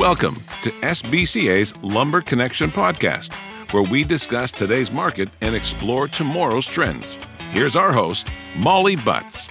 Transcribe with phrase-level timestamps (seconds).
[0.00, 3.34] Welcome to SBCA's Lumber Connection podcast,
[3.70, 7.18] where we discuss today's market and explore tomorrow's trends.
[7.50, 8.26] Here's our host,
[8.56, 9.46] Molly Butts.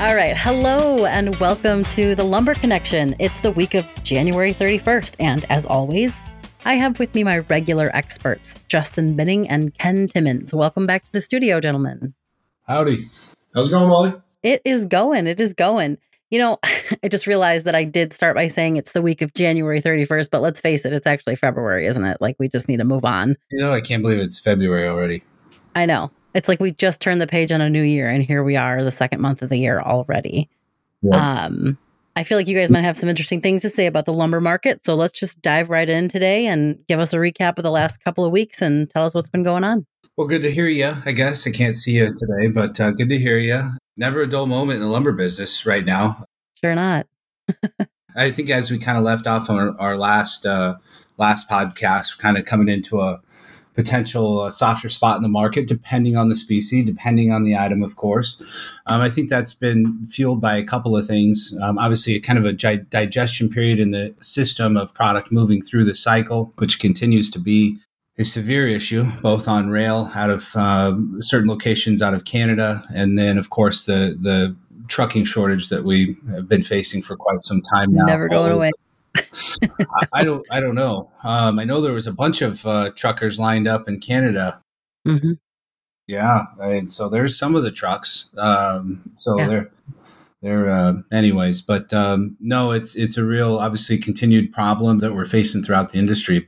[0.00, 0.34] All right.
[0.34, 3.14] Hello and welcome to the Lumber Connection.
[3.18, 5.16] It's the week of January 31st.
[5.18, 6.14] And as always,
[6.64, 10.54] I have with me my regular experts, Justin Binning and Ken Timmons.
[10.54, 12.14] Welcome back to the studio, gentlemen.
[12.66, 13.08] Howdy.
[13.54, 14.14] How's it going, Molly?
[14.42, 15.26] It is going.
[15.26, 15.98] It is going.
[16.30, 16.58] You know,
[17.02, 20.28] I just realized that I did start by saying it's the week of January 31st,
[20.30, 22.18] but let's face it, it's actually February, isn't it?
[22.20, 23.36] Like we just need to move on.
[23.50, 25.22] You know, I can't believe it's February already.
[25.74, 26.10] I know.
[26.34, 28.82] It's like we just turned the page on a new year and here we are,
[28.82, 30.50] the second month of the year already.
[31.02, 31.44] Yeah.
[31.44, 31.78] Um,
[32.16, 34.40] I feel like you guys might have some interesting things to say about the lumber
[34.40, 34.84] market.
[34.84, 38.02] So let's just dive right in today and give us a recap of the last
[38.04, 39.86] couple of weeks and tell us what's been going on.
[40.16, 40.94] Well, good to hear you.
[41.04, 43.62] I guess I can't see you today, but uh, good to hear you.
[43.96, 46.24] Never a dull moment in the lumber business right now.
[46.60, 47.06] Sure not.
[48.16, 50.76] I think as we kind of left off on our, our last uh,
[51.18, 53.20] last podcast, kind of coming into a
[53.74, 57.82] potential uh, softer spot in the market, depending on the species, depending on the item,
[57.82, 58.40] of course.
[58.86, 61.56] Um, I think that's been fueled by a couple of things.
[61.60, 65.60] Um, obviously, a kind of a gi- digestion period in the system of product moving
[65.60, 67.78] through the cycle, which continues to be
[68.18, 73.18] a severe issue, both on rail out of uh, certain locations out of Canada, and
[73.18, 74.54] then, of course, the the
[74.88, 78.04] trucking shortage that we have been facing for quite some time now.
[78.04, 78.70] Never going away.
[79.16, 80.44] I, I, don't.
[80.50, 81.10] I don't know.
[81.24, 84.60] Um, I know there was a bunch of uh, truckers lined up in Canada.
[85.06, 85.32] Mm-hmm.
[86.06, 88.28] Yeah, I mean, so there's some of the trucks.
[88.36, 89.46] Um, so yeah.
[89.48, 89.70] they're
[90.42, 95.24] they're uh, anyways, but um, no, it's it's a real, obviously, continued problem that we're
[95.24, 96.46] facing throughout the industry.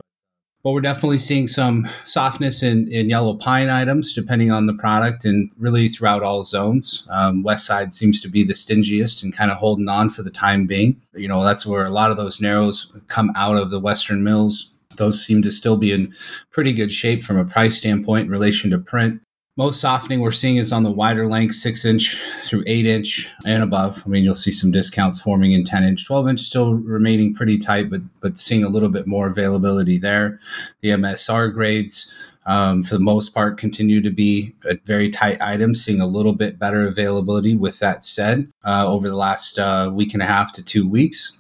[0.66, 5.24] But we're definitely seeing some softness in, in yellow pine items, depending on the product,
[5.24, 7.04] and really throughout all zones.
[7.08, 10.30] Um, West side seems to be the stingiest and kind of holding on for the
[10.32, 11.00] time being.
[11.14, 14.72] You know, that's where a lot of those narrows come out of the Western mills.
[14.96, 16.12] Those seem to still be in
[16.50, 19.20] pretty good shape from a price standpoint in relation to print
[19.56, 23.62] most softening we're seeing is on the wider length, six inch through eight inch and
[23.62, 24.02] above.
[24.04, 27.56] I mean, you'll see some discounts forming in 10 inch, 12 inch still remaining pretty
[27.56, 30.38] tight, but but seeing a little bit more availability there.
[30.82, 32.12] The MSR grades,
[32.44, 36.34] um, for the most part, continue to be a very tight item, seeing a little
[36.34, 37.54] bit better availability.
[37.56, 41.35] With that said, uh, over the last uh, week and a half to two weeks,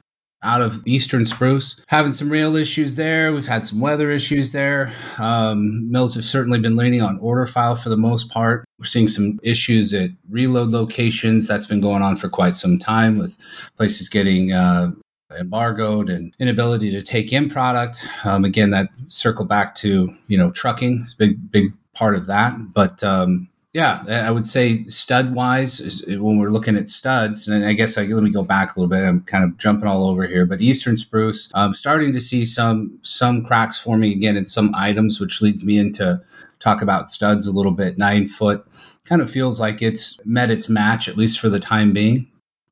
[0.46, 1.78] out of eastern spruce.
[1.88, 3.32] Having some rail issues there.
[3.32, 4.92] We've had some weather issues there.
[5.18, 8.64] Um, mills have certainly been leaning on order file for the most part.
[8.78, 11.48] We're seeing some issues at reload locations.
[11.48, 13.36] That's been going on for quite some time with
[13.76, 14.92] places getting uh,
[15.36, 17.98] embargoed and inability to take in product.
[18.24, 22.26] Um, again that circle back to you know trucking is a big big part of
[22.26, 22.72] that.
[22.72, 27.74] But um, yeah, I would say stud wise, when we're looking at studs, and I
[27.74, 29.06] guess I, let me go back a little bit.
[29.06, 32.98] I'm kind of jumping all over here, but Eastern spruce, I'm starting to see some
[33.02, 36.18] some cracks forming again in some items, which leads me into
[36.58, 37.98] talk about studs a little bit.
[37.98, 38.66] Nine foot
[39.04, 42.26] kind of feels like it's met its match at least for the time being.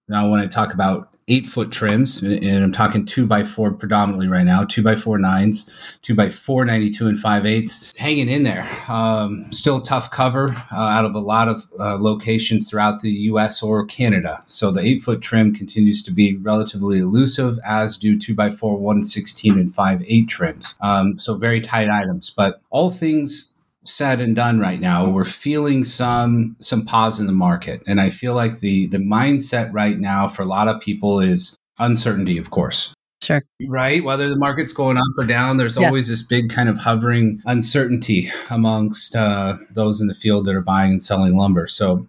[0.08, 4.28] Now, when I talk about eight foot trims, and I'm talking two by four predominantly
[4.28, 5.68] right now, two by four nines,
[6.02, 8.68] two by four ninety two and five eighths, hanging in there.
[8.88, 13.62] Um, still tough cover uh, out of a lot of uh, locations throughout the U.S.
[13.62, 14.42] or Canada.
[14.46, 18.76] So the eight foot trim continues to be relatively elusive, as do two by four
[18.76, 20.74] one sixteen and five eight trims.
[20.80, 23.53] Um, so very tight items, but all things
[23.84, 27.82] said and done right now we're feeling some some pause in the market.
[27.86, 31.56] And i feel like the the mindset right now for a lot of people is
[31.78, 32.94] uncertainty of course.
[33.22, 33.42] Sure.
[33.66, 34.04] Right?
[34.04, 35.86] Whether the market's going up or down there's yeah.
[35.86, 40.60] always this big kind of hovering uncertainty amongst uh, those in the field that are
[40.60, 41.66] buying and selling lumber.
[41.66, 42.06] So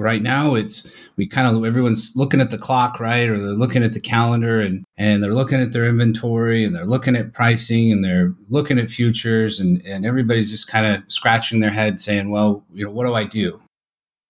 [0.00, 3.28] right now it's we kind of everyone's looking at the clock right?
[3.28, 6.86] Or they're looking at the calendar and and they're looking at their inventory and they're
[6.86, 11.60] looking at pricing and they're looking at futures and and everybody's just kind of scratching
[11.60, 13.60] their head saying well you know what do i do?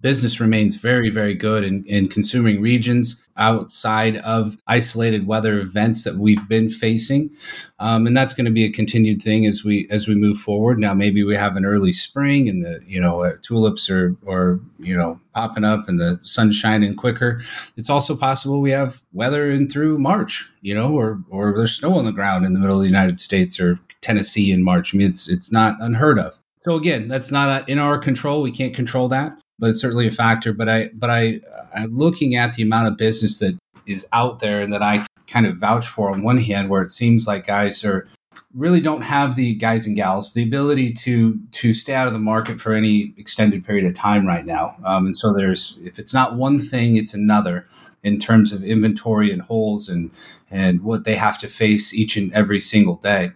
[0.03, 6.17] Business remains very, very good in, in consuming regions outside of isolated weather events that
[6.17, 7.31] we've been facing,
[7.79, 10.79] um, and that's going to be a continued thing as we as we move forward.
[10.79, 14.61] Now, maybe we have an early spring, and the you know uh, tulips are or
[14.79, 17.41] you know popping up, and the sun's shining quicker.
[17.77, 21.95] It's also possible we have weather in through March, you know, or or there's snow
[21.95, 24.95] on the ground in the middle of the United States or Tennessee in March.
[24.95, 26.41] I mean, it's it's not unheard of.
[26.63, 28.43] So again, that's not in our control.
[28.43, 30.53] We can't control that but it's certainly a factor.
[30.53, 31.41] But I, but I,
[31.77, 35.47] I'm looking at the amount of business that is out there and that I kind
[35.47, 38.09] of vouch for on one hand, where it seems like guys are
[38.55, 42.19] really don't have the guys and gals the ability to to stay out of the
[42.19, 44.77] market for any extended period of time right now.
[44.85, 47.67] Um, and so there's if it's not one thing, it's another
[48.03, 50.11] in terms of inventory and holes and
[50.51, 53.33] and what they have to face each and every single day.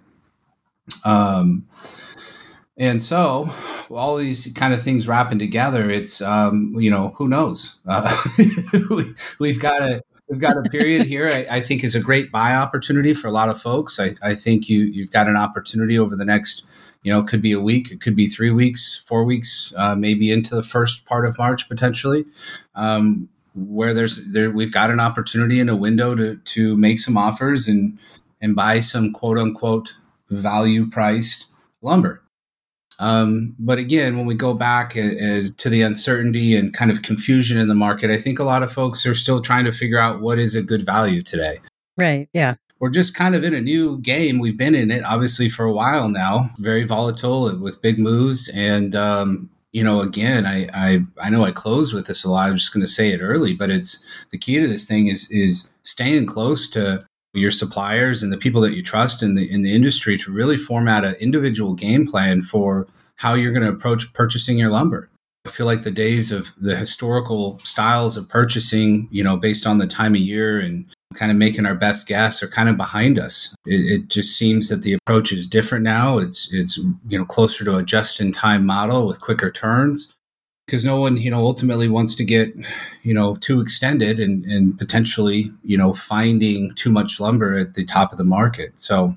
[1.05, 1.67] Um,
[2.77, 3.49] and so
[3.91, 7.79] all these kind of things wrapping together it's um, you know who knows?
[7.87, 8.25] Uh,
[9.39, 12.33] we, have got a we've got a period here I, I, think is a great
[12.33, 14.01] buy opportunity for a lot of folks.
[14.01, 16.65] I, I think you you've got an opportunity over the next
[17.03, 20.33] you know could be a week it could be three weeks four weeks uh, maybe
[20.33, 22.25] into the first part of march potentially.
[22.75, 27.17] Um, where there's there we've got an opportunity in a window to to make some
[27.17, 27.99] offers and
[28.41, 29.97] and buy some quote unquote
[30.29, 31.47] value priced
[31.81, 32.24] lumber
[32.99, 37.03] um, but again, when we go back uh, uh, to the uncertainty and kind of
[37.03, 39.99] confusion in the market, I think a lot of folks are still trying to figure
[39.99, 41.59] out what is a good value today.
[41.97, 42.29] Right.
[42.33, 42.55] Yeah.
[42.81, 44.39] We're just kind of in a new game.
[44.39, 48.49] We've been in it obviously for a while now, very volatile with big moves.
[48.49, 52.49] And, um, you know, again, I, I, I know I close with this a lot.
[52.49, 55.29] I'm just going to say it early, but it's the key to this thing is,
[55.31, 59.63] is staying close to your suppliers and the people that you trust in the in
[59.63, 62.87] the industry to really format an individual game plan for
[63.17, 65.09] how you're going to approach purchasing your lumber.
[65.47, 69.77] I feel like the days of the historical styles of purchasing, you know, based on
[69.77, 73.19] the time of year and kind of making our best guess are kind of behind
[73.19, 73.55] us.
[73.67, 76.19] It, it just seems that the approach is different now.
[76.19, 80.15] It's it's you know closer to a just in time model with quicker turns
[80.67, 82.55] because no one you know ultimately wants to get
[83.03, 87.85] you know too extended and and potentially you know finding too much lumber at the
[87.85, 88.79] top of the market.
[88.79, 89.17] So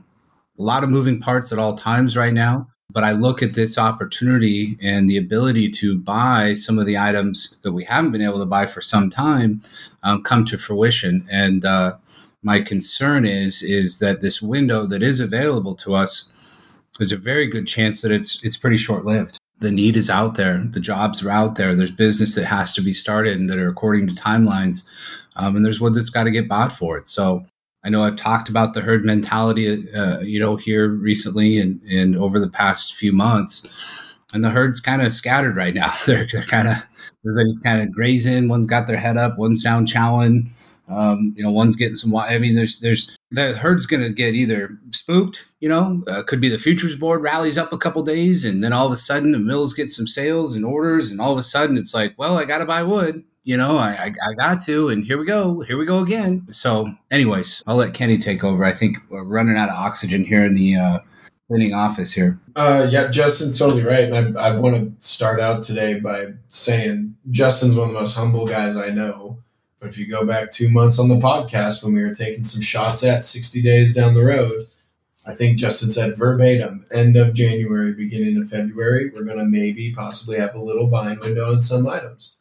[0.59, 3.77] a lot of moving parts at all times right now but i look at this
[3.77, 8.39] opportunity and the ability to buy some of the items that we haven't been able
[8.39, 9.61] to buy for some time
[10.03, 11.27] um, come to fruition.
[11.29, 11.97] And uh,
[12.43, 16.29] my concern is is that this window that is available to us
[16.97, 20.35] there's a very good chance that it's it's pretty short lived the need is out
[20.35, 21.75] there, the jobs are out there.
[21.75, 24.83] There's business that has to be started and that are according to timelines,
[25.35, 27.07] um, and there's one that's got to get bought for it.
[27.07, 27.45] So
[27.83, 32.15] I know I've talked about the herd mentality, uh, you know, here recently and and
[32.15, 35.93] over the past few months, and the herd's kind of scattered right now.
[36.05, 36.77] they're they're kind of
[37.25, 38.49] everybody's kind of grazing.
[38.49, 40.49] One's got their head up, one's down chowing.
[40.87, 42.15] Um, you know, one's getting some.
[42.15, 45.45] I mean, there's there's the herd's going to get either spooked.
[45.59, 48.73] You know, uh, could be the futures board rallies up a couple days, and then
[48.73, 51.43] all of a sudden the mills get some sales and orders, and all of a
[51.43, 53.23] sudden it's like, well, I got to buy wood.
[53.43, 56.45] You know, I, I, I got to, and here we go, here we go again.
[56.49, 58.65] So, anyways, I'll let Kenny take over.
[58.65, 60.99] I think we're running out of oxygen here in the uh,
[61.47, 62.39] cleaning office here.
[62.57, 64.11] Uh, yeah, Justin's totally right.
[64.11, 68.15] And I, I want to start out today by saying Justin's one of the most
[68.15, 69.39] humble guys I know.
[69.79, 72.61] But if you go back two months on the podcast when we were taking some
[72.61, 74.67] shots at 60 days down the road,
[75.25, 79.93] I think Justin said verbatim, end of January, beginning of February, we're going to maybe
[79.93, 82.37] possibly have a little buying window on some items.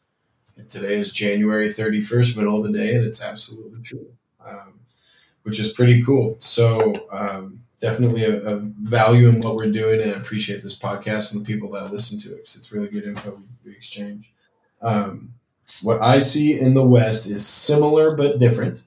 [0.55, 4.13] And today is January 31st, middle of the day, and it's absolutely true,
[4.43, 4.79] um,
[5.43, 6.37] which is pretty cool.
[6.39, 11.33] So, um, definitely a, a, value in what we're doing, and I appreciate this podcast
[11.33, 14.33] and the people that listen to it because it's really good info we exchange.
[14.81, 15.33] Um,
[15.81, 18.83] what I see in the West is similar but different.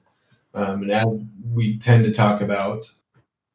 [0.53, 2.85] Um, and as we tend to talk about,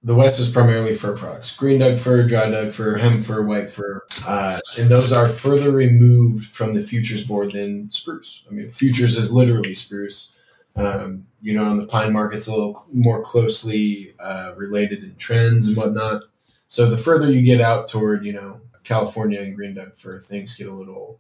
[0.02, 3.70] the West is primarily fir products green Doug fir, dry Doug fir, hem fir, white
[3.70, 4.05] fir.
[4.26, 8.44] Uh, and those are further removed from the futures board than spruce.
[8.49, 10.32] I mean, futures is literally spruce.
[10.76, 15.68] Um, you know, and the pine market's a little more closely uh, related in trends
[15.68, 16.23] and whatnot.
[16.68, 20.56] So the further you get out toward, you know, California and green Doug fir, things
[20.56, 21.18] get a little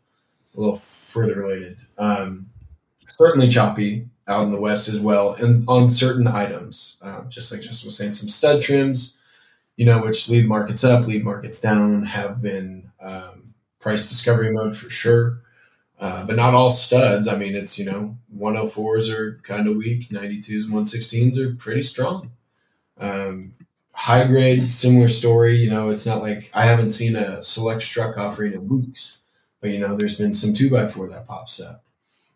[0.56, 1.78] a little further related.
[1.98, 2.46] Um,
[3.08, 7.62] certainly choppy out in the west as well, and on certain items, uh, just like
[7.62, 9.18] Justin was saying, some stud trims,
[9.76, 14.76] you know, which lead markets up, lead markets down, have been um, price discovery mode
[14.76, 15.40] for sure.
[15.98, 17.26] Uh, but not all studs.
[17.28, 22.32] I mean, it's, you know, 104s are kind of weak, 92s, 116s are pretty strong.
[22.98, 23.54] Um,
[23.92, 25.56] high grade, similar story.
[25.56, 29.22] You know, it's not like I haven't seen a select struck offering in weeks.
[29.60, 31.84] But you know, there's been some two by four that pops up.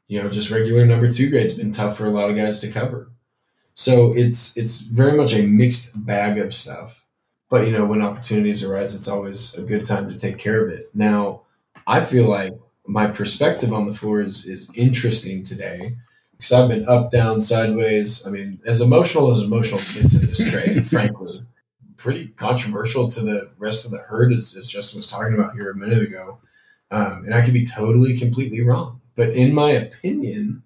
[0.09, 2.71] You know, just regular number two grade's been tough for a lot of guys to
[2.71, 3.11] cover.
[3.75, 7.05] So it's it's very much a mixed bag of stuff.
[7.49, 10.73] But you know, when opportunities arise, it's always a good time to take care of
[10.73, 10.87] it.
[10.95, 11.43] Now,
[11.87, 12.53] I feel like
[12.87, 15.97] my perspective on the floor is is interesting today
[16.33, 18.27] because I've been up, down, sideways.
[18.27, 21.29] I mean, as emotional as emotional gets in this trade, frankly,
[21.97, 25.71] pretty controversial to the rest of the herd, as, as Justin was talking about here
[25.71, 26.39] a minute ago.
[26.91, 29.01] Um, and I could be totally, completely wrong.
[29.15, 30.63] But in my opinion,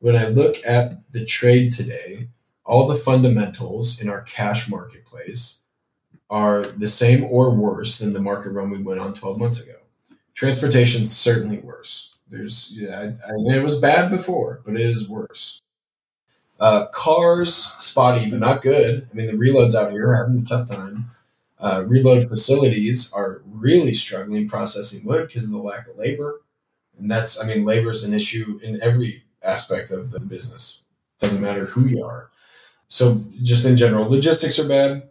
[0.00, 2.28] when I look at the trade today,
[2.64, 5.62] all the fundamentals in our cash marketplace
[6.28, 9.76] are the same or worse than the market run we went on 12 months ago.
[10.34, 12.14] Transportation's certainly worse.
[12.28, 15.62] There's yeah, I, I, it was bad before, but it is worse.
[16.58, 19.08] Uh, cars spotty, but not good.
[19.10, 21.10] I mean, the reloads out here are having a tough time.
[21.66, 26.42] Uh, reload facilities are really struggling processing wood because of the lack of labor,
[26.96, 30.84] and that's I mean, labor is an issue in every aspect of the business.
[31.18, 32.30] Doesn't matter who you are.
[32.86, 35.08] So, just in general, logistics are bad.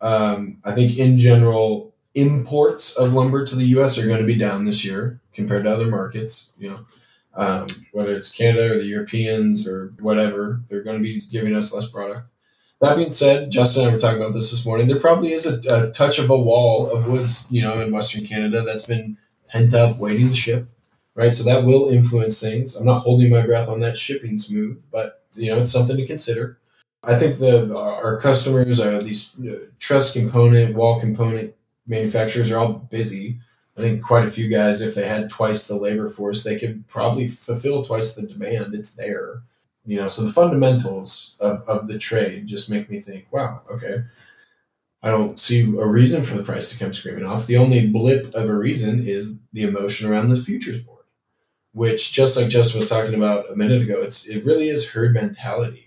[0.00, 3.98] Um, I think in general, imports of lumber to the U.S.
[3.98, 6.52] are going to be down this year compared to other markets.
[6.56, 6.86] You know,
[7.34, 11.74] um, whether it's Canada or the Europeans or whatever, they're going to be giving us
[11.74, 12.30] less product.
[12.80, 14.86] That being said, Justin and I were talking about this this morning.
[14.86, 18.26] There probably is a, a touch of a wall of woods, you know, in Western
[18.26, 19.16] Canada that's been
[19.48, 20.68] pent up, waiting to ship,
[21.14, 21.34] right?
[21.34, 22.76] So that will influence things.
[22.76, 26.06] I'm not holding my breath on that shipping smooth, but you know, it's something to
[26.06, 26.58] consider.
[27.02, 31.54] I think the our customers are these uh, truss component, wall component
[31.86, 33.38] manufacturers are all busy.
[33.78, 36.88] I think quite a few guys, if they had twice the labor force, they could
[36.88, 38.74] probably fulfill twice the demand.
[38.74, 39.42] It's there,
[39.86, 40.08] you know.
[40.08, 44.04] So the fundamentals of, of the trade just make me think, wow, okay.
[45.02, 47.46] I don't see a reason for the price to come screaming off.
[47.46, 51.04] The only blip of a reason is the emotion around the futures board,
[51.72, 55.14] which, just like Justin was talking about a minute ago, it's it really is herd
[55.14, 55.86] mentality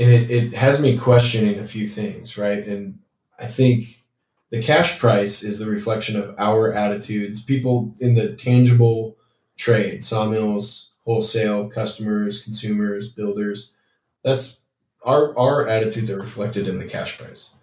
[0.00, 2.66] and it, it has me questioning a few things, right?
[2.66, 3.00] And
[3.38, 4.02] I think
[4.50, 9.16] the cash price is the reflection of our attitudes, people in the tangible
[9.58, 13.74] trade, sawmills, wholesale, customers, consumers, builders.
[14.22, 14.60] That's
[15.02, 17.54] our our attitudes are reflected in the cash price.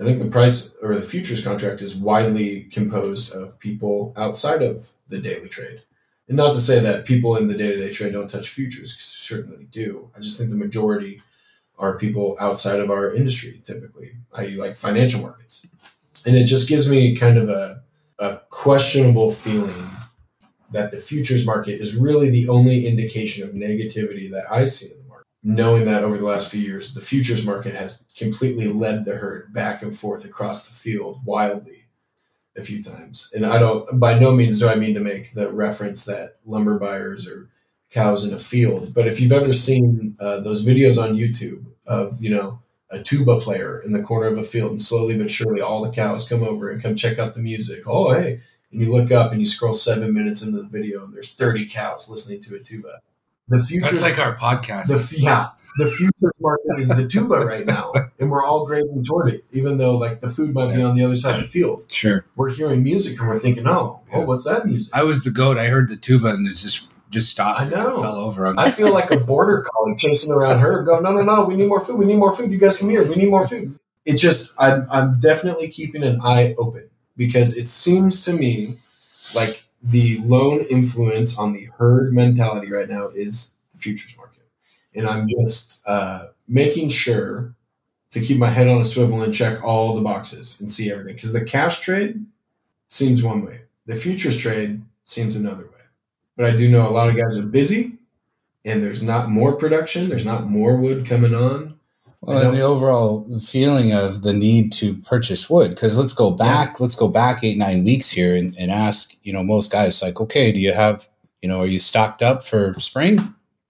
[0.00, 4.92] I think the price or the futures contract is widely composed of people outside of
[5.08, 5.82] the daily trade.
[6.26, 8.94] And not to say that people in the day to day trade don't touch futures,
[8.94, 10.10] because certainly do.
[10.16, 11.22] I just think the majority
[11.78, 15.66] are people outside of our industry typically, i.e., like financial markets.
[16.24, 17.82] And it just gives me kind of a,
[18.18, 19.90] a questionable feeling
[20.72, 24.98] that the futures market is really the only indication of negativity that I see in
[24.98, 25.26] the market.
[25.42, 29.52] Knowing that over the last few years, the futures market has completely led the herd
[29.52, 31.86] back and forth across the field wildly
[32.56, 33.32] a few times.
[33.34, 36.78] And I don't, by no means do I mean to make the reference that lumber
[36.78, 37.48] buyers are
[37.90, 38.94] cows in a field.
[38.94, 42.60] But if you've ever seen uh, those videos on YouTube of, you know,
[42.90, 45.92] a tuba player in the corner of a field and slowly but surely all the
[45.92, 47.84] cows come over and come check out the music.
[47.86, 48.40] Oh, hey.
[48.72, 51.66] And you look up and you scroll seven minutes into the video and there's 30
[51.66, 53.00] cows listening to a tuba.
[53.48, 54.86] The future, That's like our podcast.
[54.86, 55.48] The, yeah.
[55.78, 57.92] The futures market is the tuba right now.
[58.20, 60.76] And we're all grazing toward it, even though like the food might yeah.
[60.76, 61.90] be on the other side of the field.
[61.90, 62.26] Sure.
[62.36, 64.18] We're hearing music and we're thinking, oh, oh yeah.
[64.18, 64.94] oh, what's that music?
[64.94, 65.56] I was the goat.
[65.56, 67.60] I heard the tuba and it's just just stopped.
[67.60, 68.02] I know.
[68.02, 68.46] fell over.
[68.58, 71.46] I feel like a border collie chasing around her, going, "No, no, no!
[71.46, 71.98] We need more food.
[71.98, 72.52] We need more food.
[72.52, 73.08] You guys come here.
[73.08, 73.74] We need more food."
[74.04, 76.89] It just, I'm, I'm definitely keeping an eye open
[77.20, 78.76] because it seems to me
[79.34, 84.44] like the lone influence on the herd mentality right now is the futures market,
[84.94, 87.54] and I'm just uh, making sure
[88.12, 91.14] to keep my head on a swivel and check all the boxes and see everything.
[91.16, 92.24] Because the cash trade
[92.88, 95.84] seems one way, the futures trade seems another way.
[96.36, 97.98] But I do know a lot of guys are busy
[98.64, 101.69] and there's not more production, there's not more wood coming on.
[102.22, 106.72] Well, and the overall feeling of the need to purchase wood, because let's go back,
[106.72, 106.76] yeah.
[106.80, 110.20] let's go back eight, nine weeks here and, and ask, you know, most guys like,
[110.20, 111.08] okay, do you have,
[111.40, 113.18] you know, are you stocked up for spring?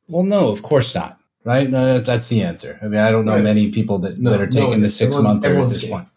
[0.08, 1.18] Well, no, of course not.
[1.44, 1.70] Right.
[1.70, 2.78] No, that's the answer.
[2.82, 3.44] I mean, I don't know right.
[3.44, 6.08] many people that, no, that are taking no, the six month at this point.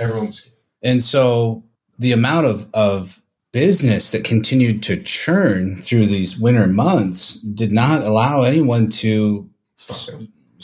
[0.00, 0.50] Everyone's.
[0.82, 1.64] And so
[1.98, 3.22] the amount of, of
[3.52, 9.48] business that continued to churn through these winter months did not allow anyone to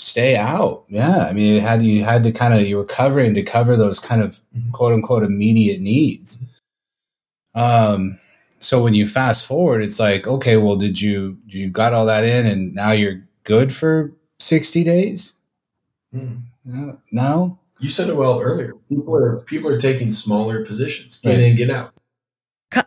[0.01, 0.85] stay out.
[0.89, 3.77] Yeah, I mean, it had you had to kind of you were covering to cover
[3.77, 4.71] those kind of mm-hmm.
[4.71, 6.43] quote unquote immediate needs.
[7.55, 8.19] Um,
[8.59, 12.25] so when you fast forward, it's like, okay, well, did you you got all that
[12.25, 15.35] in, and now you're good for sixty days?
[16.15, 16.43] Mm.
[16.65, 18.75] No, You said it well earlier.
[18.89, 21.19] People are people are taking smaller positions.
[21.19, 21.41] Get right.
[21.41, 21.95] in, get out.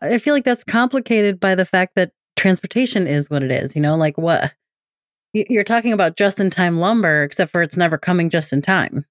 [0.02, 3.76] I feel like that's complicated by the fact that transportation is what it is.
[3.76, 4.54] You know, like what
[5.34, 9.06] you're talking about just in time lumber, except for it's never coming just in time.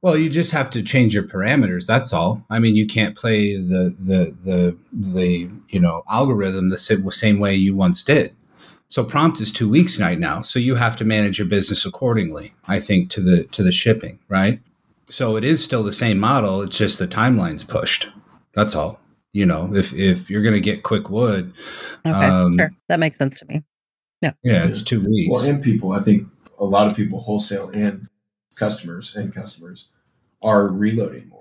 [0.00, 1.86] Well, you just have to change your parameters.
[1.86, 2.44] That's all.
[2.50, 7.54] I mean, you can't play the the the the you know algorithm the same way
[7.54, 8.34] you once did.
[8.88, 10.40] So prompt is two weeks right now.
[10.40, 12.54] So you have to manage your business accordingly.
[12.66, 14.60] I think to the to the shipping, right?
[15.10, 16.62] So it is still the same model.
[16.62, 18.08] It's just the timeline's pushed.
[18.54, 19.00] That's all
[19.32, 21.52] you know if if you're going to get quick wood
[22.06, 23.62] okay um, sure that makes sense to me
[24.20, 26.26] yeah yeah it's two weeks well and people i think
[26.58, 28.08] a lot of people wholesale and
[28.56, 29.88] customers and customers
[30.42, 31.38] are reloading more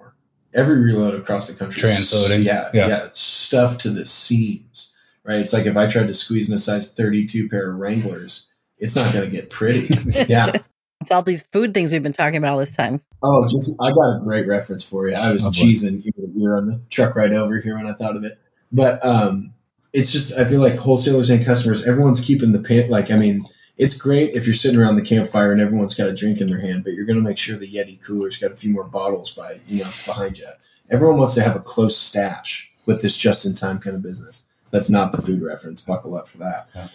[0.58, 1.90] every reload across the country.
[1.90, 2.44] Transloading.
[2.44, 3.10] Yeah, yeah, yeah.
[3.14, 4.94] Stuff to the seams,
[5.24, 5.40] right?
[5.40, 8.96] It's like if I tried to squeeze in a size 32 pair of Wranglers, it's
[8.96, 9.88] not going to get pretty.
[10.28, 10.52] yeah.
[11.00, 13.02] It's all these food things we've been talking about all this time.
[13.24, 15.16] Oh, just I got a great reference for you.
[15.16, 18.18] I was oh, cheesing you are on the truck right over here when I thought
[18.18, 18.38] of it.
[18.72, 19.54] But um,
[19.94, 22.90] it's just I feel like wholesalers and customers, everyone's keeping the pan.
[22.90, 23.44] Like I mean,
[23.78, 26.60] it's great if you're sitting around the campfire and everyone's got a drink in their
[26.60, 29.34] hand, but you're going to make sure the Yeti cooler's got a few more bottles
[29.34, 30.48] by you know behind you.
[30.90, 34.48] Everyone wants to have a close stash with this just-in-time kind of business.
[34.72, 35.82] That's not the food reference.
[35.82, 36.70] Buckle up for that.
[36.74, 36.88] Yeah.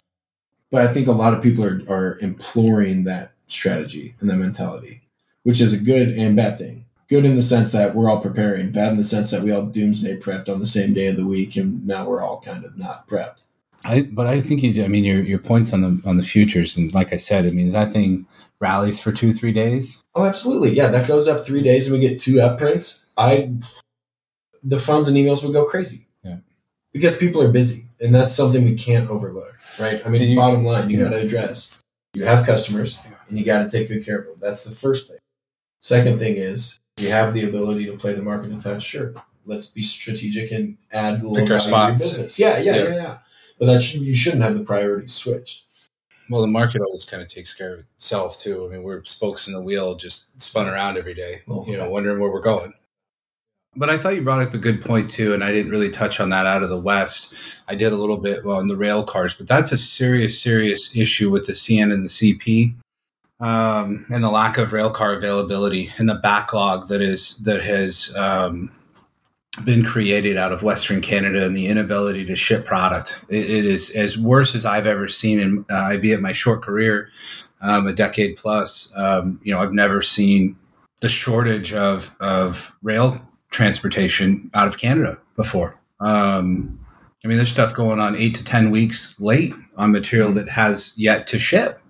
[0.71, 5.03] But I think a lot of people are are imploring that strategy and that mentality,
[5.43, 6.82] which is a good and bad thing
[7.13, 9.67] good in the sense that we're all preparing, bad in the sense that we all
[9.67, 12.79] doomsday prepped on the same day of the week, and now we're all kind of
[12.79, 13.43] not prepped.
[13.85, 14.83] I, but I think you.
[14.83, 17.51] I mean, your your points on the on the futures, and like I said, I
[17.51, 18.27] mean that thing
[18.61, 20.03] rallies for two three days.
[20.15, 23.05] Oh, absolutely, yeah, that goes up three days, and we get two up prints.
[23.19, 23.53] I,
[24.65, 26.07] the funds and emails would go crazy.
[26.25, 26.39] Yeah,
[26.93, 30.01] because people are busy, and that's something we can't overlook, right?
[30.07, 31.05] I mean, you, bottom line, you yeah.
[31.05, 31.79] got to address.
[32.15, 34.37] You have customers, and you got to take good care of them.
[34.41, 35.19] That's the first thing.
[35.81, 39.15] Second thing is you have the ability to play the market and touch, sure.
[39.45, 42.39] Let's be strategic and add a little value to business.
[42.39, 43.19] Yeah, yeah, yeah, yeah, yeah.
[43.59, 45.67] But that should, you shouldn't have the priorities switched.
[46.31, 48.67] Well, the market always kind of takes care of itself too.
[48.67, 51.91] I mean, we're spokes in the wheel, just spun around every day, oh, you know,
[51.91, 52.73] wondering where we're going.
[53.75, 56.21] But I thought you brought up a good point too, and I didn't really touch
[56.21, 57.35] on that out of the West.
[57.69, 61.31] I did a little bit on the rail cars, but that's a serious, serious issue
[61.31, 62.75] with the CN and the CP
[63.43, 68.71] um, and the lack of railcar availability and the backlog that is that has um,
[69.65, 73.19] been created out of Western Canada and the inability to ship product.
[73.29, 76.33] it, it is as worse as I've ever seen in uh, I be at my
[76.33, 77.11] short career,
[77.61, 78.93] um, a decade plus.
[78.97, 80.57] Um, you know, I've never seen
[81.01, 83.21] the shortage of of rail
[83.51, 85.77] transportation out of Canada before.
[85.99, 86.79] Um,
[87.25, 90.93] I mean, there's stuff going on eight to ten weeks late on material that has
[90.97, 91.82] yet to ship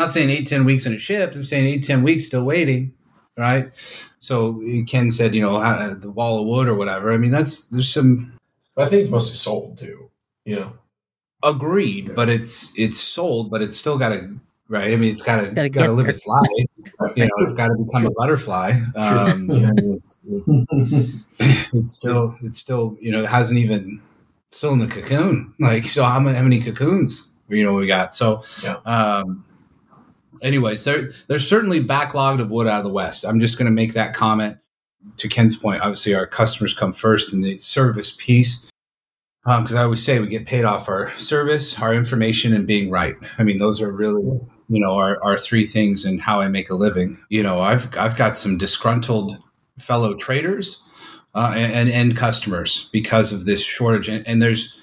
[0.00, 1.34] not saying eight, 10 weeks in a ship.
[1.34, 2.94] I'm saying eight, 10 weeks still waiting.
[3.36, 3.70] Right.
[4.18, 5.58] So Ken said, you know,
[5.94, 7.12] the wall of wood or whatever.
[7.12, 8.32] I mean, that's, there's some.
[8.76, 10.10] I think it's mostly sold too,
[10.44, 10.72] you know.
[11.42, 12.14] Agreed, yeah.
[12.14, 14.92] but it's it's sold, but it's still got to right.
[14.92, 16.46] I mean, it's got to got to live its life.
[17.16, 18.78] you know, it's got to become a butterfly.
[18.94, 20.66] Um, it's, it's,
[21.72, 24.02] it's still it's still you know it hasn't even
[24.50, 25.54] still in the cocoon.
[25.58, 28.14] Like so, how many, how many cocoons you know we got?
[28.14, 28.76] So yeah.
[28.84, 29.44] um,
[30.42, 33.24] anyways, there, there's certainly backlogged of wood out of the West.
[33.24, 34.58] I'm just going to make that comment
[35.16, 35.80] to Ken's point.
[35.80, 38.66] Obviously, our customers come first in the service piece.
[39.44, 42.90] Because um, I always say we get paid off our service, our information, and being
[42.90, 43.16] right.
[43.38, 46.68] I mean, those are really, you know, our, our three things and how I make
[46.68, 47.18] a living.
[47.30, 49.38] You know, I've I've got some disgruntled
[49.78, 50.82] fellow traders
[51.34, 54.78] uh, and, and customers because of this shortage, and, and there's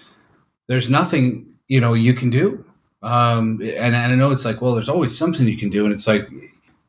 [0.68, 2.66] there's nothing you know you can do
[3.02, 5.86] um, and, and I know it's like, well, there's always something you can do.
[5.86, 6.28] And it's like,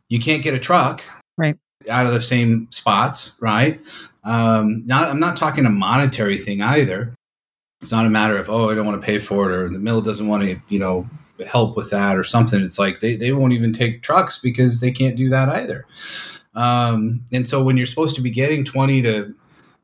[0.08, 1.02] you can't get a truck
[1.36, 1.56] right
[1.88, 3.80] out of the same spots, right?
[4.24, 7.14] Um, not, I'm not talking a monetary thing either.
[7.80, 9.78] It's not a matter of, oh, I don't want to pay for it or the
[9.78, 11.08] mill doesn't want to, you know,
[11.46, 12.60] help with that or something.
[12.60, 15.86] It's like they, they won't even take trucks because they can't do that either.
[16.54, 19.34] Um, and so when you're supposed to be getting 20 to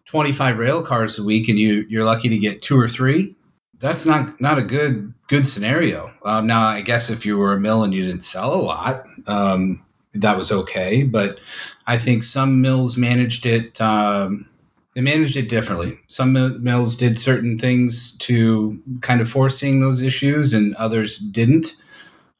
[0.06, 3.36] 25 rail cars a week and you, you're lucky to get two or three,
[3.78, 6.10] that's not not a good good scenario.
[6.24, 9.04] Um, now, I guess if you were a mill and you didn't sell a lot,
[9.26, 9.84] um,
[10.14, 11.02] that was okay.
[11.02, 11.40] But
[11.86, 13.80] I think some mills managed it.
[13.80, 14.48] Um,
[14.94, 15.98] they managed it differently.
[16.06, 21.74] Some mills did certain things to kind of foreseeing those issues, and others didn't.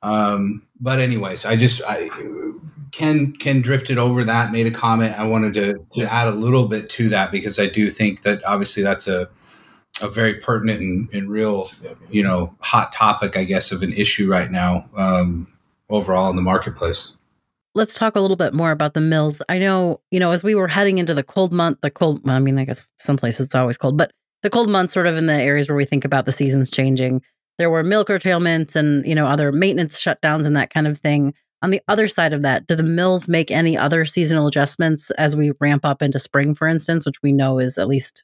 [0.03, 2.11] Um, but anyways, I just I
[2.93, 5.19] Ken Ken drifted over that, made a comment.
[5.19, 8.45] I wanted to to add a little bit to that because I do think that
[8.45, 9.29] obviously that's a
[10.01, 11.69] a very pertinent and, and, real,
[12.11, 15.47] you know, hot topic, I guess, of an issue right now um,
[15.89, 17.17] overall in the marketplace.
[17.77, 19.41] Let's talk a little bit more about the mills.
[19.49, 22.39] I know, you know, as we were heading into the cold month, the cold, I
[22.39, 25.27] mean, I guess some places it's always cold, but the cold months, sort of in
[25.27, 27.23] the areas where we think about the seasons changing,
[27.59, 31.35] there were mill curtailments and, you know, other maintenance shutdowns and that kind of thing.
[31.63, 35.35] On the other side of that, do the mills make any other seasonal adjustments as
[35.35, 38.23] we ramp up into spring, for instance, which we know is at least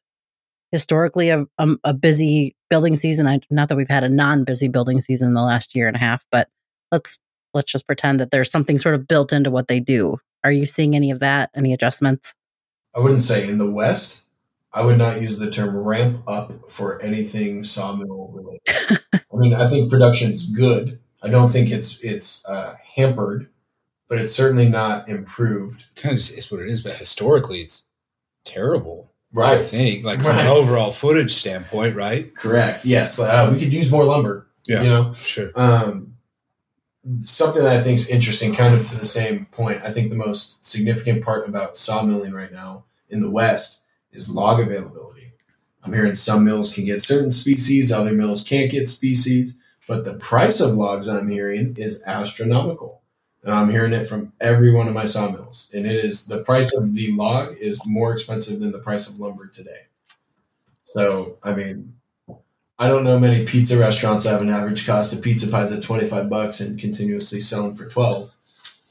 [0.73, 3.27] historically a, a, a busy building season.
[3.27, 6.01] I, not that we've had a non-busy building season in the last year and a
[6.01, 6.49] half, but
[6.93, 7.19] let's
[7.53, 10.19] let's just pretend that there's something sort of built into what they do.
[10.45, 11.51] Are you seeing any of that?
[11.55, 12.33] Any adjustments?
[12.95, 14.27] I wouldn't say in the West.
[14.73, 19.01] I would not use the term ramp up for anything sawmill related.
[19.13, 21.01] I mean, I think production's good.
[21.23, 23.49] I don't think it's it's uh, hampered,
[24.09, 25.87] but it's certainly not improved.
[25.97, 27.89] Kind of is what it is, but historically, it's
[28.45, 29.10] terrible.
[29.33, 29.59] Right.
[29.59, 32.35] I think, like from an overall footage standpoint, right?
[32.35, 32.85] Correct.
[32.85, 33.19] Yes.
[33.19, 34.49] Uh, we could use more lumber.
[34.67, 34.83] Yeah.
[34.83, 35.53] You know, sure.
[35.55, 36.15] Um,
[37.23, 39.83] something that I think is interesting, kind of to the same point.
[39.83, 44.61] I think the most significant part about sawmilling right now in the West is log
[44.61, 45.33] availability.
[45.83, 50.15] I'm hearing some mills can get certain species, other mills can't get species, but the
[50.15, 53.00] price of logs I'm hearing is astronomical.
[53.43, 55.71] And I'm hearing it from every one of my sawmills.
[55.75, 59.19] And it is the price of the log is more expensive than the price of
[59.19, 59.87] lumber today.
[60.85, 61.95] So, I mean,
[62.79, 65.83] I don't know many pizza restaurants that have an average cost of pizza pies at
[65.83, 68.33] 25 bucks and continuously selling for 12.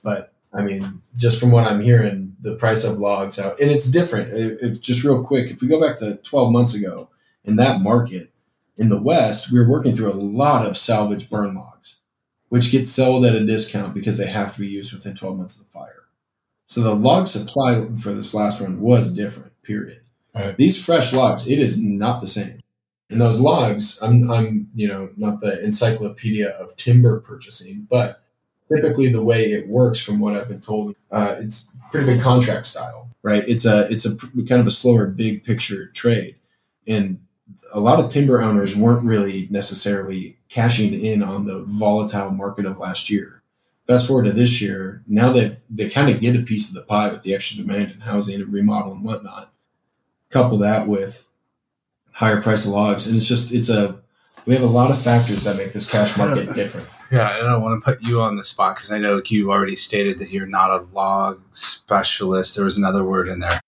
[0.04, 3.92] But I mean, just from what I'm hearing, the price of logs out, and it's
[3.92, 4.32] different.
[4.34, 7.10] If just real quick, if we go back to 12 months ago
[7.44, 8.32] in that market
[8.78, 11.69] in the West, we were working through a lot of salvage burn logs,
[12.50, 15.60] which get sold at a discount because they have to be used within 12 months
[15.60, 16.04] of the fire.
[16.66, 20.02] So the log supply for this last run was different, period.
[20.36, 20.56] Right.
[20.58, 22.60] These fresh logs, it is not the same.
[23.10, 28.22] And those logs, I'm, I'm, you know, not the encyclopedia of timber purchasing, but
[28.72, 32.68] typically the way it works from what I've been told, uh, it's pretty big contract
[32.68, 33.44] style, right?
[33.48, 36.36] It's a, it's a kind of a slower big picture trade.
[36.88, 37.20] And
[37.74, 42.78] a lot of timber owners weren't really necessarily cashing in on the volatile market of
[42.80, 43.42] last year.
[43.88, 46.82] Fast forward to this year, now that they kind of get a piece of the
[46.82, 49.52] pie with the extra demand in housing and remodel and whatnot.
[50.30, 51.26] Couple that with
[52.12, 54.00] higher price of logs, and it's just it's a
[54.46, 56.88] we have a lot of factors that make this cash market different.
[57.12, 59.76] Yeah, I don't want to put you on the spot because I know you already
[59.76, 62.56] stated that you're not a log specialist.
[62.56, 63.60] There was another word in there.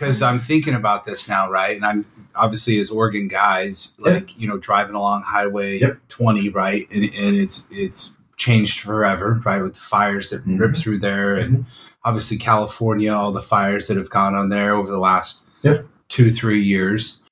[0.00, 1.76] Because I'm thinking about this now, right?
[1.76, 5.98] And I'm obviously as Oregon guys, like you know, driving along Highway yep.
[6.08, 6.88] 20, right?
[6.90, 9.60] And, and, it's it's changed forever, right?
[9.60, 10.56] With the fires that mm-hmm.
[10.56, 11.70] rip through there, and mm-hmm.
[12.04, 15.86] obviously California, all the fires that have gone on there over the last yep.
[16.08, 17.22] two three years.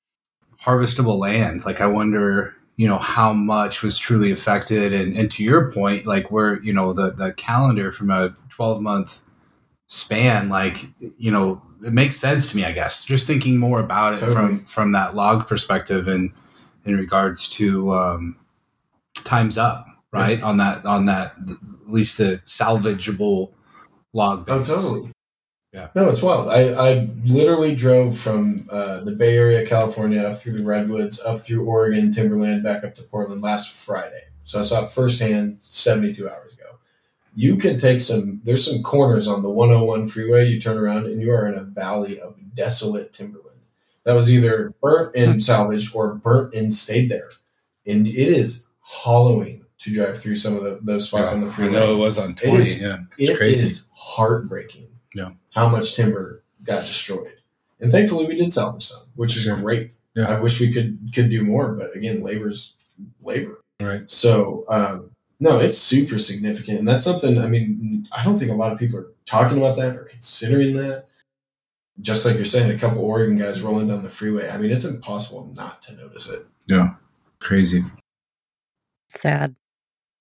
[0.63, 5.43] Harvestable land, like I wonder you know how much was truly affected and, and to
[5.43, 9.21] your point like where you know the the calendar from a 12 month
[9.89, 10.85] span like
[11.17, 14.35] you know it makes sense to me i guess just thinking more about it totally.
[14.35, 16.31] from from that log perspective and
[16.85, 18.37] in regards to um
[19.23, 20.45] times up right yeah.
[20.45, 23.51] on that on that at least the salvageable
[24.13, 24.69] log base.
[24.69, 25.11] oh totally
[25.73, 25.89] yeah.
[25.93, 26.49] No, it's wild.
[26.49, 31.41] I, I literally drove from uh, the Bay Area, California, up through the Redwoods, up
[31.41, 34.23] through Oregon, Timberland, back up to Portland last Friday.
[34.45, 36.48] So I saw it firsthand 72 hours.
[37.39, 40.45] You can take some, there's some corners on the 101 freeway.
[40.45, 43.61] You turn around and you are in a valley of desolate timberland
[44.03, 45.39] that was either burnt and hmm.
[45.39, 47.29] salvaged or burnt and stayed there.
[47.85, 51.51] And it is hollowing to drive through some of the, those spots yeah, on the
[51.51, 51.77] freeway.
[51.77, 52.55] I know it was on 20.
[52.55, 52.97] It is, yeah.
[53.17, 53.67] It's it crazy.
[53.67, 54.87] Is heartbreaking.
[55.15, 57.35] Yeah how much timber got destroyed.
[57.79, 59.93] And thankfully, we did salvage some, which is great.
[60.15, 60.35] Yeah.
[60.35, 62.75] I wish we could could do more, but again, labor's
[63.21, 63.61] labor.
[63.79, 64.09] Right.
[64.11, 65.08] So um,
[65.39, 67.37] no, it's super significant, and that's something.
[67.37, 70.75] I mean, I don't think a lot of people are talking about that or considering
[70.75, 71.05] that.
[72.01, 74.49] Just like you're saying, a couple Oregon guys rolling down the freeway.
[74.49, 76.45] I mean, it's impossible not to notice it.
[76.67, 76.95] Yeah,
[77.39, 77.83] crazy.
[79.09, 79.55] Sad.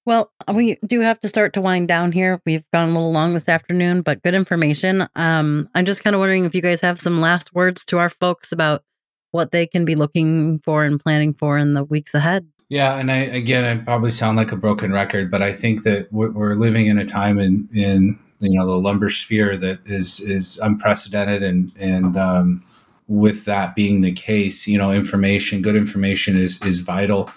[0.06, 2.40] Well, we do have to start to wind down here.
[2.46, 5.06] We've gone a little long this afternoon, but good information.
[5.14, 8.08] Um, I'm just kind of wondering if you guys have some last words to our
[8.08, 8.82] folks about
[9.32, 12.48] what they can be looking for and planning for in the weeks ahead.
[12.68, 16.12] Yeah, and I again, I probably sound like a broken record, but I think that
[16.12, 20.58] we're living in a time in in you know the lumber sphere that is is
[20.58, 22.62] unprecedented, and and um,
[23.06, 27.30] with that being the case, you know, information, good information is is vital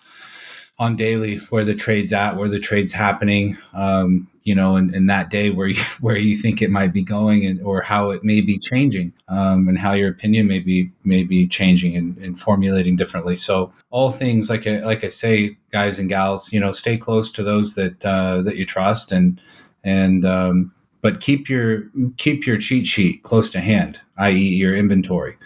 [0.81, 5.07] on daily where the trade's at, where the trade's happening, um, you know, and, and
[5.07, 8.23] that day where you, where you think it might be going and, or how it
[8.23, 12.39] may be changing, um, and how your opinion may be, may be changing and, and
[12.39, 13.35] formulating differently.
[13.35, 17.29] So all things like, I, like I say, guys and gals, you know, stay close
[17.33, 19.39] to those that, uh, that you trust and,
[19.83, 21.83] and, um, but keep your,
[22.17, 24.55] keep your cheat sheet close to hand, i.e.
[24.55, 25.37] your inventory.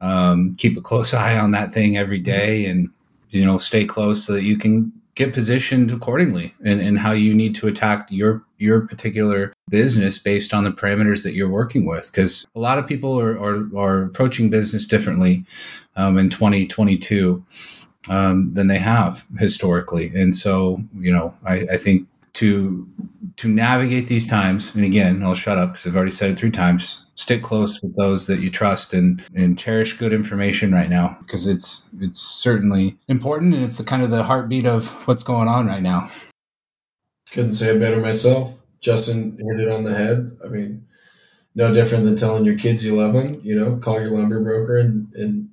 [0.00, 2.88] Um, keep a close eye on that thing every day and,
[3.30, 7.34] you know stay close so that you can get positioned accordingly and, and how you
[7.34, 12.06] need to attack your your particular business based on the parameters that you're working with.
[12.06, 15.44] Because a lot of people are, are, are approaching business differently
[15.96, 17.44] um, in 2022
[18.08, 20.08] um, than they have historically.
[20.14, 22.88] And so you know I, I think to
[23.36, 26.50] to navigate these times and again i'll shut up because i've already said it three
[26.50, 31.18] times stick close with those that you trust and and cherish good information right now
[31.20, 35.48] because it's it's certainly important and it's the kind of the heartbeat of what's going
[35.48, 36.08] on right now.
[37.32, 38.54] Couldn't say it better myself.
[38.80, 40.38] Justin hit it on the head.
[40.44, 40.86] I mean,
[41.56, 43.40] no different than telling your kids you love them.
[43.42, 45.50] You know, call your lumber broker and, and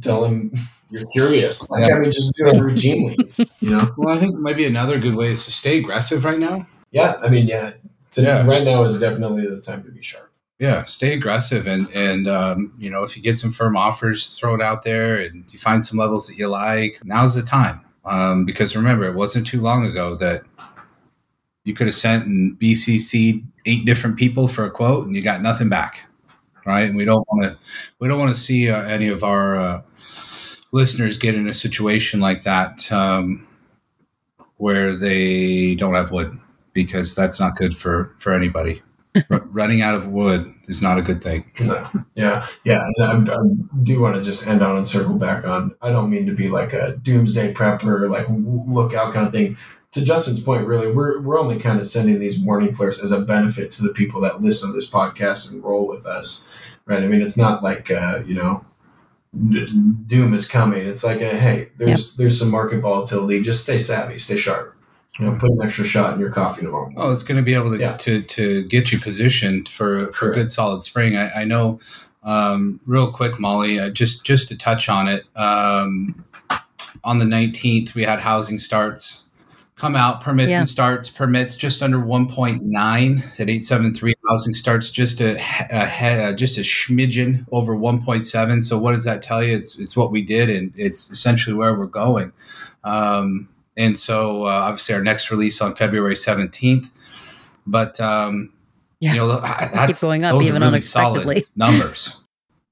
[0.00, 0.50] tell them
[0.90, 1.70] you're curious.
[1.70, 1.96] Like, yeah.
[1.96, 3.52] I mean, just do it routinely.
[3.60, 3.92] You know.
[3.98, 6.66] Well, I think maybe another good way is to stay aggressive right now.
[6.90, 7.74] Yeah, I mean, yeah.
[8.16, 8.46] yeah.
[8.46, 10.31] Right now is definitely the time to be sharp.
[10.62, 14.54] Yeah, stay aggressive, and and um, you know if you get some firm offers, throw
[14.54, 17.00] it out there, and you find some levels that you like.
[17.02, 20.44] Now's the time, um, because remember, it wasn't too long ago that
[21.64, 25.42] you could have sent and BCC eight different people for a quote, and you got
[25.42, 26.08] nothing back,
[26.64, 26.82] right?
[26.82, 27.58] And we don't want to
[27.98, 29.82] we don't want to see uh, any of our uh,
[30.72, 33.48] listeners get in a situation like that um,
[34.58, 36.32] where they don't have wood
[36.72, 38.80] because that's not good for for anybody.
[39.30, 41.50] R- running out of wood is not a good thing.
[41.62, 41.88] No.
[42.14, 42.86] Yeah, yeah.
[42.96, 43.42] And I, I
[43.82, 45.74] do want to just end on and circle back on.
[45.80, 49.56] I don't mean to be like a doomsday prepper, like lookout kind of thing.
[49.92, 53.20] To Justin's point, really, we're we're only kind of sending these warning flares as a
[53.20, 56.46] benefit to the people that listen to this podcast and roll with us,
[56.86, 57.02] right?
[57.02, 58.64] I mean, it's not like uh, you know,
[60.06, 60.86] doom is coming.
[60.86, 62.16] It's like, a, hey, there's yep.
[62.16, 63.40] there's some market volatility.
[63.42, 64.76] Just stay savvy, stay sharp
[65.18, 66.90] you know, put an extra shot in your coffee tomorrow.
[66.96, 67.96] Oh, it's going to be able to yeah.
[67.98, 70.38] to to get you positioned for for Correct.
[70.38, 71.16] a good solid spring.
[71.16, 71.80] I, I know.
[72.22, 75.24] Um, real quick, Molly, uh, just just to touch on it.
[75.36, 76.24] Um,
[77.04, 79.28] on the nineteenth, we had housing starts
[79.82, 80.60] come out permits yeah.
[80.60, 82.60] and starts permits just under 1.9
[83.18, 85.36] at 873 housing starts just a,
[85.72, 89.96] a, a, just a smidgen over 1.7 so what does that tell you it's it's
[89.96, 92.32] what we did and it's essentially where we're going
[92.84, 96.90] um, and so uh, obviously our next release on February 17th.
[97.66, 98.52] But um,
[99.00, 102.22] yeah, you know, that's keep going up even really solid numbers.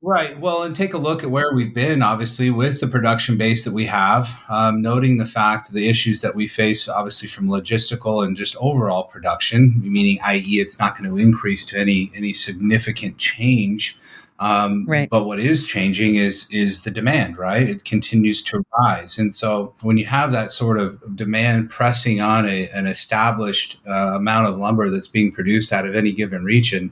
[0.02, 0.40] Right.
[0.40, 3.74] Well, and take a look at where we've been, obviously, with the production base that
[3.74, 8.34] we have, um, noting the fact the issues that we face, obviously, from logistical and
[8.34, 13.99] just overall production, meaning, i.e., it's not going to increase to any any significant change
[14.40, 15.08] um, right.
[15.10, 17.68] But what is changing is is the demand, right?
[17.68, 22.48] It continues to rise, and so when you have that sort of demand pressing on
[22.48, 26.90] a, an established uh, amount of lumber that's being produced out of any given region,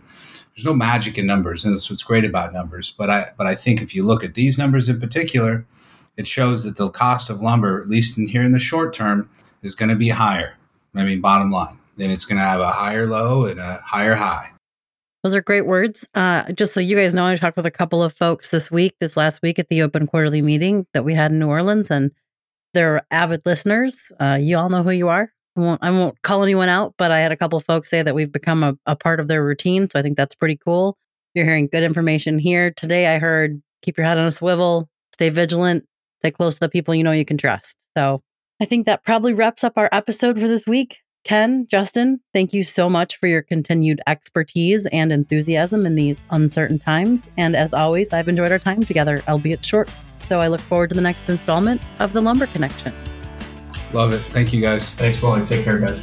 [0.54, 2.90] there's no magic in numbers, and that's what's great about numbers.
[2.90, 5.64] But I but I think if you look at these numbers in particular,
[6.18, 9.30] it shows that the cost of lumber, at least in here in the short term,
[9.62, 10.54] is going to be higher.
[10.94, 14.16] I mean, bottom line, and it's going to have a higher low and a higher
[14.16, 14.50] high.
[15.24, 16.08] Those are great words.
[16.14, 18.94] Uh, just so you guys know, I talked with a couple of folks this week,
[19.00, 22.12] this last week at the open quarterly meeting that we had in New Orleans, and
[22.72, 24.12] they're avid listeners.
[24.20, 25.32] Uh, you all know who you are.
[25.56, 28.02] I won't, I won't call anyone out, but I had a couple of folks say
[28.02, 29.88] that we've become a, a part of their routine.
[29.88, 30.96] So I think that's pretty cool.
[31.34, 32.70] You're hearing good information here.
[32.70, 35.84] Today, I heard keep your head on a swivel, stay vigilant,
[36.20, 37.76] stay close to the people you know you can trust.
[37.96, 38.22] So
[38.60, 40.98] I think that probably wraps up our episode for this week.
[41.28, 46.78] Ken, Justin, thank you so much for your continued expertise and enthusiasm in these uncertain
[46.78, 47.28] times.
[47.36, 49.90] And as always, I've enjoyed our time together, albeit short.
[50.24, 52.94] So I look forward to the next installment of the Lumber Connection.
[53.92, 54.20] Love it.
[54.30, 54.88] Thank you guys.
[54.92, 55.44] Thanks, Molly.
[55.44, 56.02] Take care, guys.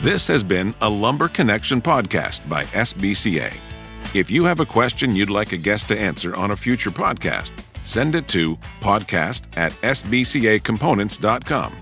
[0.00, 3.54] This has been a Lumber Connection podcast by SBCA.
[4.14, 7.50] If you have a question you'd like a guest to answer on a future podcast,
[7.84, 11.78] send it to podcast at sbcacomponents.com.